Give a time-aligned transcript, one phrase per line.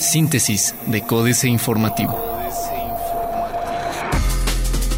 [0.00, 2.18] Síntesis de Códice Informativo.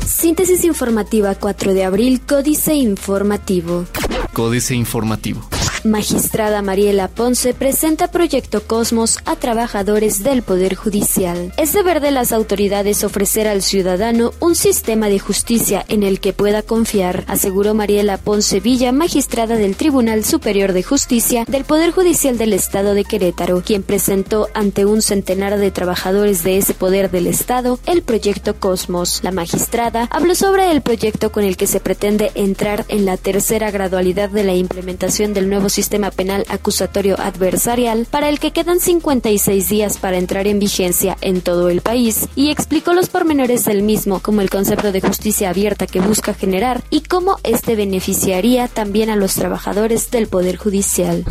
[0.06, 3.86] Síntesis informativa 4 de abril, Códice Informativo.
[4.32, 5.40] Códice Informativo.
[5.84, 11.54] Magistrada Mariela Ponce presenta proyecto Cosmos a trabajadores del Poder Judicial.
[11.56, 16.34] Es deber de las autoridades ofrecer al ciudadano un sistema de justicia en el que
[16.34, 22.36] pueda confiar, aseguró Mariela Ponce Villa, magistrada del Tribunal Superior de Justicia del Poder Judicial
[22.36, 27.26] del Estado de Querétaro, quien presentó ante un centenar de trabajadores de ese poder del
[27.26, 29.20] Estado el proyecto Cosmos.
[29.22, 33.70] La magistrada habló sobre el proyecto con el que se pretende entrar en la tercera
[33.70, 39.68] gradualidad de la implementación del nuevo sistema penal acusatorio adversarial para el que quedan 56
[39.68, 44.20] días para entrar en vigencia en todo el país y explicó los pormenores del mismo
[44.20, 49.16] como el concepto de justicia abierta que busca generar y cómo este beneficiaría también a
[49.16, 51.24] los trabajadores del Poder Judicial.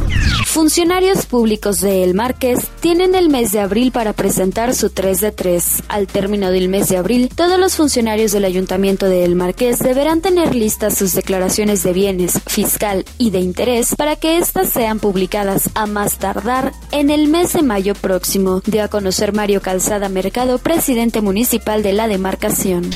[0.59, 5.31] Funcionarios públicos de El Márquez tienen el mes de abril para presentar su 3 de
[5.31, 5.83] 3.
[5.87, 10.19] Al término del mes de abril, todos los funcionarios del Ayuntamiento de El Marqués deberán
[10.19, 15.69] tener listas sus declaraciones de bienes, fiscal y de interés para que estas sean publicadas
[15.75, 20.57] a más tardar en el mes de mayo próximo, dio a conocer Mario Calzada Mercado,
[20.57, 22.89] presidente municipal de la demarcación.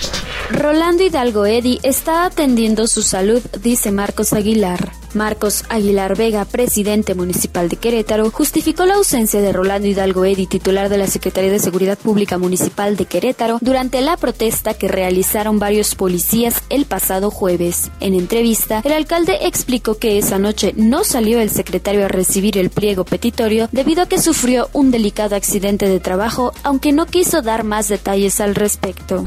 [0.50, 5.03] Rolando Hidalgo Eddy está atendiendo su salud, dice Marcos Aguilar.
[5.16, 10.90] Marcos Aguilar Vega, presidente municipal de Querétaro, justificó la ausencia de Rolando Hidalgo Eddy, titular
[10.90, 15.96] de la Secretaría de Seguridad Pública Municipal de Querétaro, durante la protesta que realizaron varios
[15.96, 17.92] policías el pasado jueves.
[18.00, 22.70] En entrevista, el alcalde explicó que esa noche no salió el secretario a recibir el
[22.70, 27.64] pliego petitorio debido a que sufrió un delicado accidente de trabajo, aunque no quiso dar
[27.64, 29.26] más detalles al respecto.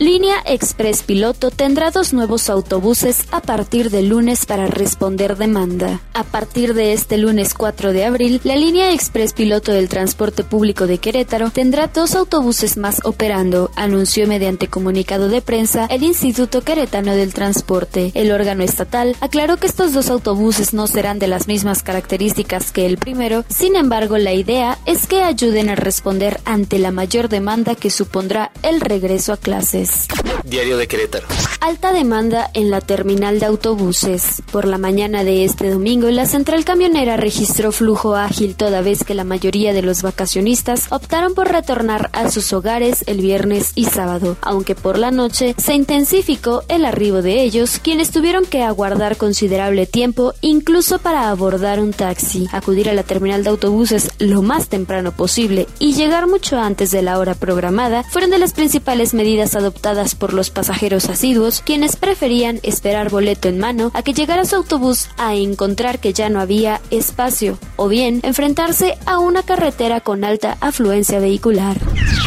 [0.00, 6.00] Línea Express Piloto tendrá dos nuevos autobuses a partir de lunes para responder demanda.
[6.14, 10.86] A partir de este lunes 4 de abril, la línea Express Piloto del Transporte Público
[10.86, 17.14] de Querétaro tendrá dos autobuses más operando, anunció mediante comunicado de prensa el Instituto Queretano
[17.14, 18.12] del Transporte.
[18.14, 22.86] El órgano estatal aclaró que estos dos autobuses no serán de las mismas características que
[22.86, 27.74] el primero, sin embargo la idea es que ayuden a responder ante la mayor demanda
[27.74, 30.08] que supondrá el regreso a clases.
[30.48, 31.26] Diario de Querétaro.
[31.60, 34.42] Alta demanda en la terminal de autobuses.
[34.52, 39.14] Por la mañana de este domingo, la central camionera registró flujo ágil toda vez que
[39.14, 44.36] la mayoría de los vacacionistas optaron por retornar a sus hogares el viernes y sábado,
[44.40, 49.86] aunque por la noche se intensificó el arribo de ellos, quienes tuvieron que aguardar considerable
[49.86, 55.12] tiempo incluso para abordar un taxi, acudir a la terminal de autobuses lo más temprano
[55.12, 60.14] posible y llegar mucho antes de la hora programada fueron de las principales medidas adoptadas
[60.14, 65.08] por los pasajeros asiduos, quienes preferían esperar boleto en mano a que llegara su autobús
[65.16, 70.56] a encontrar que ya no había espacio o bien enfrentarse a una carretera con alta
[70.60, 71.76] afluencia vehicular.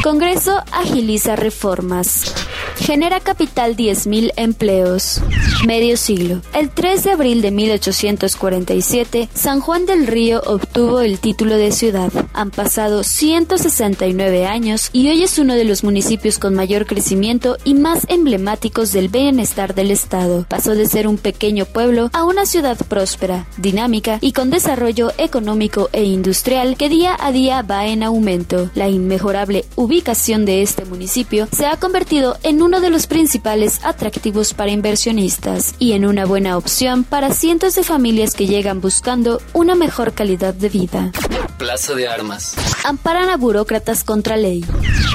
[0.04, 2.34] Congreso agiliza reformas.
[2.82, 5.22] Genera capital 10.000 empleos.
[5.68, 6.42] Medio siglo.
[6.56, 12.12] El 3 de abril de 1847, San Juan del Río obtuvo el título de ciudad.
[12.34, 17.76] Han pasado 169 años y hoy es uno de los municipios con mayor crecimiento y
[17.76, 20.48] más emblemáticos del bienestar del Estado.
[20.50, 25.90] Pasó de ser un pequeño pueblo a una ciudad próspera, dinámica y con desarrollo económico
[25.94, 28.72] e industrial que día a día va en aumento.
[28.74, 34.54] La inmejorable ubicación de este municipio se ha convertido en uno de los principales atractivos
[34.54, 39.76] para inversionistas y en una buena opción para cientos de familias que llegan buscando una
[39.76, 41.12] mejor calidad de vida.
[41.58, 42.56] Plaza de Armas.
[42.86, 44.64] Amparan a burócratas contra ley.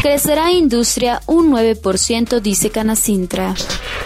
[0.02, 3.54] Crecerá industria un 9%, dice Canacintra.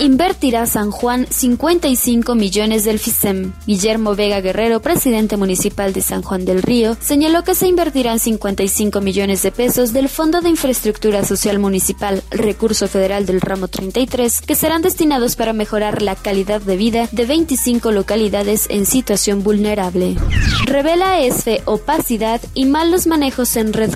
[0.00, 3.52] Invertirá San Juan 55 millones del FISEM.
[3.66, 9.02] Guillermo Vega Guerrero, presidente municipal de San Juan del Río, señaló que se invertirán 55
[9.02, 14.54] millones de pesos del Fondo de Infraestructura Social Municipal, recurso federal del ramo 33, que
[14.54, 20.16] serán destinados para mejorar la calidad de vida de 25 localidades en situación vulnerable.
[20.64, 23.92] Revela ESFE opacidad y malos manejos en Red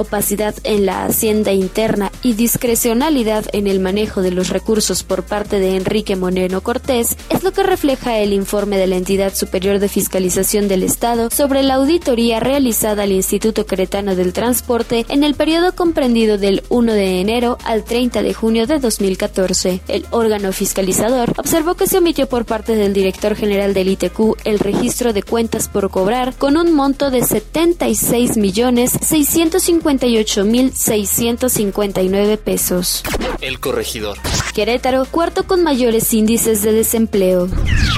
[0.00, 5.58] opacidad en la hacienda interna y discrecionalidad en el manejo de los recursos por parte
[5.58, 9.88] de Enrique Moreno Cortés es lo que refleja el informe de la Entidad Superior de
[9.88, 15.74] Fiscalización del Estado sobre la auditoría realizada al Instituto Queretano del Transporte en el periodo
[15.74, 19.80] comprendido del 1 de enero al 30 de junio de 2014.
[19.88, 24.58] El órgano fiscalizador observó que se omitió por parte del director general del ITQ el
[24.58, 33.02] registro de cuentas por cobrar con un monto de 76 millones 650 58.659 pesos.
[33.40, 34.18] El corregidor.
[34.54, 37.48] Querétaro, cuarto con mayores índices de desempleo.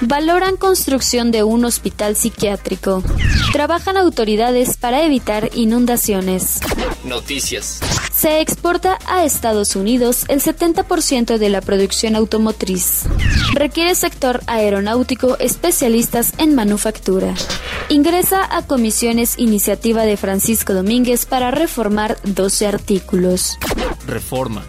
[0.00, 3.02] Valoran construcción de un hospital psiquiátrico.
[3.52, 6.60] Trabajan autoridades para evitar inundaciones.
[7.04, 7.80] Noticias.
[8.12, 13.04] Se exporta a Estados Unidos el 70% de la producción automotriz.
[13.54, 17.34] Requiere sector aeronáutico especialistas en manufactura.
[17.88, 23.58] Ingresa a comisiones iniciativa de Francisco Domínguez para reformar 12 artículos.
[24.06, 24.62] Reforma.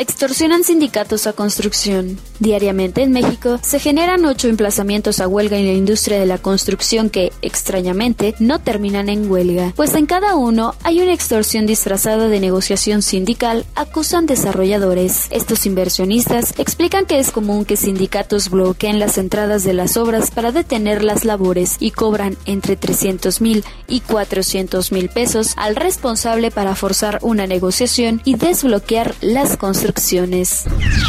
[0.00, 2.18] Extorsionan sindicatos a construcción.
[2.38, 7.10] Diariamente en México se generan ocho emplazamientos a huelga en la industria de la construcción
[7.10, 12.40] que, extrañamente, no terminan en huelga, pues en cada uno hay una extorsión disfrazada de
[12.40, 15.26] negociación sindical, acusan desarrolladores.
[15.30, 20.50] Estos inversionistas explican que es común que sindicatos bloqueen las entradas de las obras para
[20.50, 26.74] detener las labores y cobran entre 300 mil y 400 mil pesos al responsable para
[26.74, 29.89] forzar una negociación y desbloquear las construcciones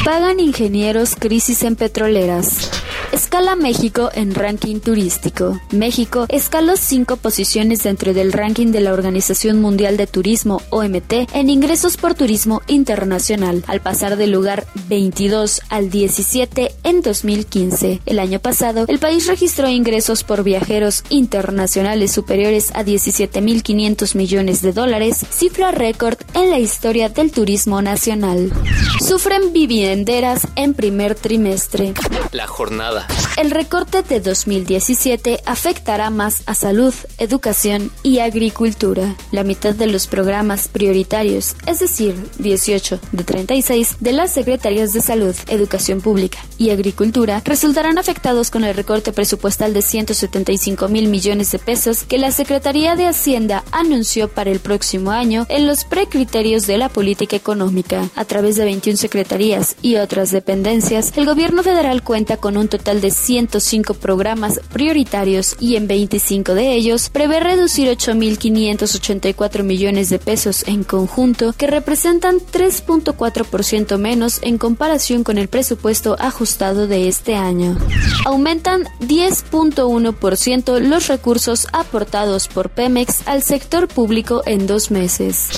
[0.04, 2.72] Pagan ingenieros crisis en petroleras.
[3.12, 5.60] Escala México en ranking turístico.
[5.72, 11.50] México escaló cinco posiciones dentro del ranking de la Organización Mundial de Turismo, OMT, en
[11.50, 18.00] ingresos por turismo internacional, al pasar del lugar 22 al 17 en 2015.
[18.06, 24.72] El año pasado, el país registró ingresos por viajeros internacionales superiores a 17.500 millones de
[24.72, 28.52] dólares, cifra récord en la historia del turismo nacional.
[29.00, 31.94] Sufren vivienderas en primer trimestre.
[32.32, 33.08] La jornada.
[33.38, 39.16] El recorte de 2017 afectará más a salud, educación y agricultura.
[39.32, 45.02] La mitad de los programas prioritarios, es decir, 18 de 36 de las secretarías de
[45.02, 51.52] salud, educación pública y agricultura, resultarán afectados con el recorte presupuestal de 175 mil millones
[51.52, 56.68] de pesos que la Secretaría de Hacienda anunció para el próximo año en los precriterios
[56.68, 58.10] de la política económica.
[58.16, 63.02] A través de 21 secretarías y otras dependencias, el gobierno federal cuenta con un total
[63.02, 70.64] de 105 programas prioritarios y en 25 de ellos prevé reducir 8.584 millones de pesos
[70.68, 77.78] en conjunto, que representan 3.4% menos en comparación con el presupuesto ajustado de este año.
[78.26, 85.50] Aumentan 10.1% los recursos aportados por Pemex al sector público en dos meses.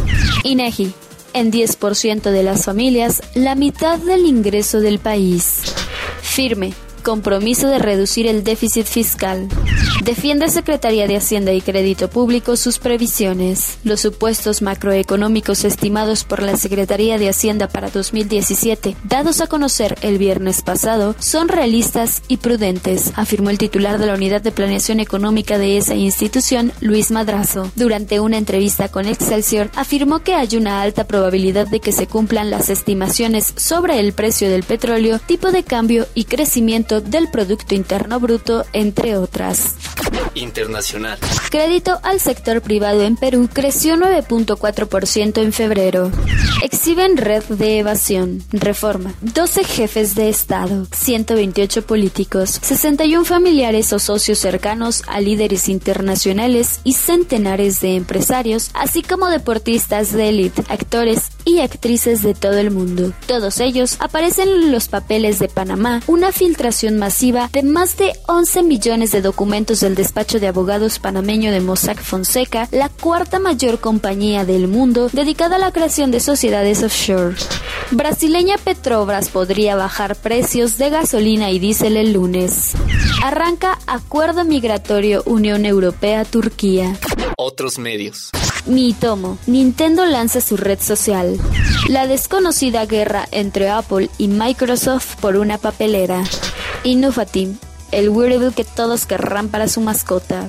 [0.46, 0.94] INEGI
[1.40, 5.74] en 10% de las familias la mitad del ingreso del país.
[6.22, 6.74] Firme,
[7.08, 9.48] compromiso de reducir el déficit fiscal.
[10.04, 13.78] Defiende Secretaría de Hacienda y Crédito Público sus previsiones.
[13.86, 20.18] Los supuestos macroeconómicos estimados por la Secretaría de Hacienda para 2017, dados a conocer el
[20.18, 25.58] viernes pasado, son realistas y prudentes, afirmó el titular de la Unidad de Planeación Económica
[25.58, 27.72] de esa institución, Luis Madrazo.
[27.78, 32.50] Durante una entrevista con Excelsior, afirmó que hay una alta probabilidad de que se cumplan
[32.52, 38.20] las estimaciones sobre el precio del petróleo, tipo de cambio y crecimiento del Producto Interno
[38.20, 39.76] Bruto, entre otras.
[40.36, 41.18] Internacional.
[41.50, 46.12] crédito al sector privado en Perú creció 9.4% en febrero.
[46.62, 48.44] Exhiben red de evasión.
[48.52, 49.14] Reforma.
[49.22, 56.94] 12 jefes de Estado, 128 políticos, 61 familiares o socios cercanos a líderes internacionales y
[56.94, 63.14] centenares de empresarios, así como deportistas de élite, actores y actrices de todo el mundo.
[63.26, 68.64] Todos ellos aparecen en los papeles de Panamá, una filtración masiva de más de 11
[68.64, 74.46] millones de documentos del despacho de abogados panameño de Mossack Fonseca, la cuarta mayor compañía
[74.46, 77.36] del mundo dedicada a la creación de sociedades offshore.
[77.92, 82.74] Brasileña Petrobras podría bajar precios de gasolina y diésel el lunes.
[83.24, 86.98] Arranca acuerdo migratorio Unión Europea-Turquía.
[87.38, 88.30] Otros medios.
[88.68, 89.38] Mi tomo.
[89.48, 91.40] Nintendo lanza su red social.
[91.88, 96.24] La desconocida guerra entre Apple y Microsoft por una papelera.
[96.84, 97.58] Innovatim
[97.92, 100.48] el wearable que todos querrán para su mascota.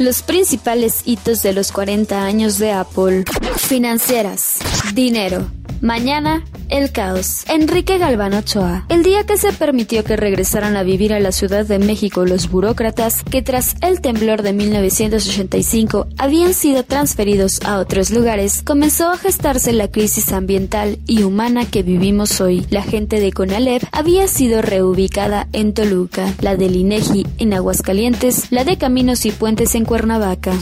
[0.00, 3.24] Los principales hitos de los 40 años de Apple.
[3.56, 4.58] Financieras.
[4.94, 5.46] Dinero.
[5.80, 7.44] Mañana, el caos.
[7.48, 8.86] Enrique Galván Ochoa.
[8.88, 12.50] El día que se permitió que regresaran a vivir a la Ciudad de México los
[12.50, 19.16] burócratas que tras el temblor de 1985 habían sido transferidos a otros lugares, comenzó a
[19.16, 22.66] gestarse la crisis ambiental y humana que vivimos hoy.
[22.70, 28.64] La gente de Conalep había sido reubicada en Toluca, la del INEGI en Aguascalientes, la
[28.64, 30.52] de Caminos y Puentes en Cuernavaca.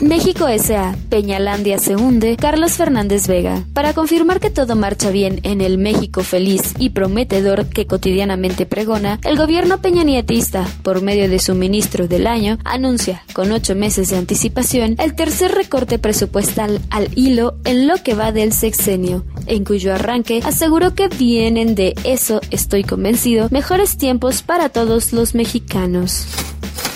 [0.00, 0.94] México S.A.
[1.08, 3.64] Peñalandia se hunde, Carlos Fernández Vega.
[3.72, 9.18] Para confirmar que todo marcha bien en el México feliz y prometedor que cotidianamente pregona,
[9.24, 14.18] el gobierno peñanietista, por medio de su ministro del año, anuncia, con ocho meses de
[14.18, 19.94] anticipación, el tercer recorte presupuestal al hilo en lo que va del sexenio, en cuyo
[19.94, 26.26] arranque aseguró que vienen de eso, estoy convencido, mejores tiempos para todos los mexicanos.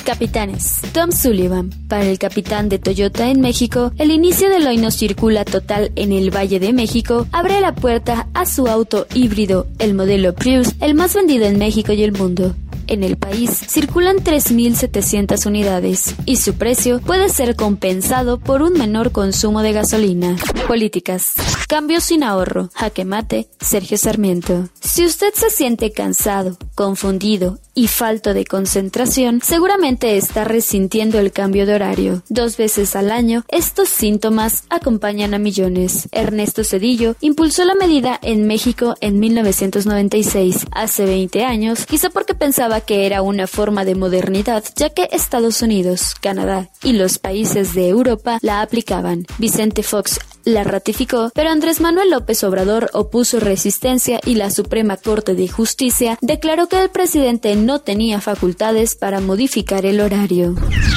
[0.05, 0.81] Capitanes.
[0.93, 1.71] Tom Sullivan.
[1.89, 6.13] Para el capitán de Toyota en México, el inicio del hoy no circula total en
[6.13, 10.95] el Valle de México abre la puerta a su auto híbrido, el modelo Prius, el
[10.95, 12.55] más vendido en México y el mundo
[12.91, 19.13] en el país circulan 3.700 unidades y su precio puede ser compensado por un menor
[19.13, 20.37] consumo de gasolina.
[20.67, 21.35] Políticas.
[21.69, 22.69] Cambio sin ahorro.
[22.75, 23.49] Jaque mate.
[23.61, 24.69] Sergio Sarmiento.
[24.81, 31.65] Si usted se siente cansado, confundido y falto de concentración, seguramente está resintiendo el cambio
[31.65, 32.23] de horario.
[32.29, 36.07] Dos veces al año, estos síntomas acompañan a millones.
[36.13, 42.83] Ernesto Cedillo impulsó la medida en México en 1996, hace 20 años, quizá porque pensaba
[42.83, 47.89] que era una forma de modernidad, ya que Estados Unidos, Canadá y los países de
[47.89, 49.27] Europa la aplicaban.
[49.39, 55.35] Vicente Fox la ratificó, pero Andrés Manuel López Obrador opuso resistencia y la Suprema Corte
[55.35, 60.55] de Justicia declaró que el presidente no tenía facultades para modificar el horario.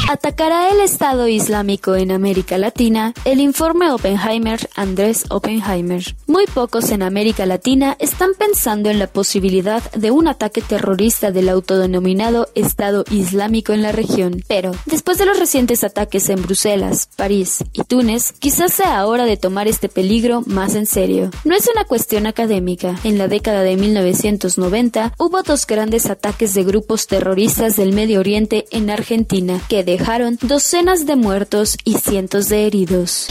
[0.09, 3.13] ¿Atacará el Estado Islámico en América Latina?
[3.25, 6.03] El informe Oppenheimer Andrés Oppenheimer.
[6.27, 11.49] Muy pocos en América Latina están pensando en la posibilidad de un ataque terrorista del
[11.49, 17.63] autodenominado Estado Islámico en la región, pero después de los recientes ataques en Bruselas, París
[17.71, 21.31] y Túnez, quizás sea hora de tomar este peligro más en serio.
[21.45, 22.99] No es una cuestión académica.
[23.03, 28.65] En la década de 1990 hubo dos grandes ataques de grupos terroristas del Medio Oriente
[28.71, 33.27] en Argentina que dejaron docenas de muertos y cientos de heridos.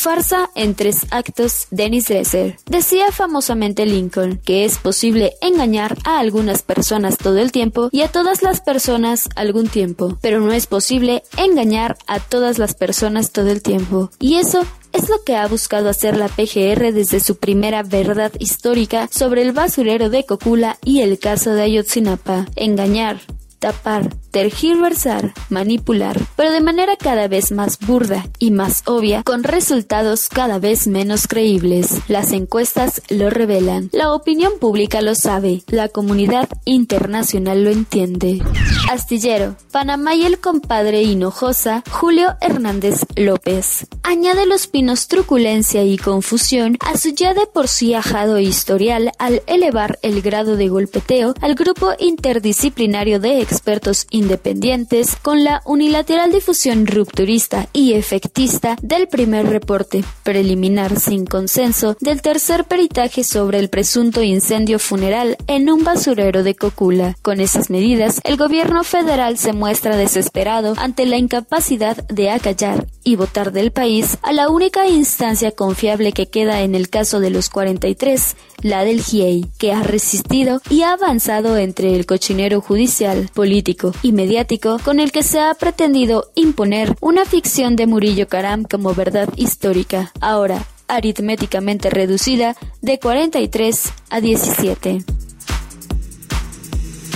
[0.00, 2.56] Farsa en tres actos, Dennis Dresser.
[2.64, 8.08] Decía famosamente Lincoln que es posible engañar a algunas personas todo el tiempo y a
[8.08, 13.50] todas las personas algún tiempo, pero no es posible engañar a todas las personas todo
[13.50, 14.10] el tiempo.
[14.18, 19.06] Y eso es lo que ha buscado hacer la PGR desde su primera verdad histórica
[19.12, 22.46] sobre el basurero de Cocula y el caso de Ayotzinapa.
[22.56, 23.20] Engañar,
[23.60, 30.28] tapar, tergiversar, manipular, pero de manera cada vez más burda y más obvia, con resultados
[30.28, 32.00] cada vez menos creíbles.
[32.08, 38.42] Las encuestas lo revelan, la opinión pública lo sabe, la comunidad internacional lo entiende.
[38.90, 43.86] Astillero, Panamá y el compadre Hinojosa, Julio Hernández López.
[44.02, 49.42] Añade los pinos truculencia y confusión a su ya de por sí ajado historial al
[49.46, 56.86] elevar el grado de golpeteo al grupo interdisciplinario de expertos independientes con la unilateral difusión
[56.86, 64.22] rupturista y efectista del primer reporte preliminar sin consenso del tercer peritaje sobre el presunto
[64.22, 67.16] incendio funeral en un basurero de Cocula.
[67.22, 73.16] Con esas medidas, el gobierno federal se muestra desesperado ante la incapacidad de acallar y
[73.16, 77.48] votar del país a la única instancia confiable que queda en el caso de los
[77.48, 83.92] 43, la del GIEI, que ha resistido y ha avanzado entre el cochinero judicial, político
[84.02, 88.94] y mediático con el que se ha pretendido imponer una ficción de Murillo Caram como
[88.94, 95.04] verdad histórica, ahora aritméticamente reducida de 43 a 17.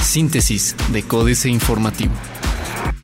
[0.02, 2.12] Síntesis de Códice Informativo.